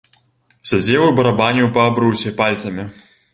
[0.71, 2.89] Сядзеў і барабаніў па абрусе пальцамі.